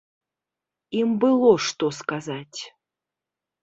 Ім 1.03 1.09
было 1.25 1.53
што 1.69 1.93
сказаць. 2.01 2.59